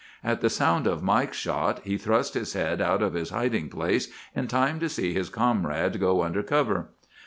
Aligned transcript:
"At 0.23 0.41
the 0.41 0.49
sound 0.49 0.87
of 0.87 1.03
Mike's 1.03 1.37
shot 1.37 1.81
he 1.83 1.95
thrust 1.95 2.33
his 2.33 2.53
head 2.53 2.81
out 2.81 3.03
of 3.03 3.13
his 3.13 3.29
hiding 3.29 3.69
place 3.69 4.07
in 4.35 4.47
time 4.47 4.79
to 4.79 4.89
see 4.89 5.13
his 5.13 5.29
comrade 5.29 5.99
go 5.99 6.23
under 6.23 6.41
cover. 6.41 6.89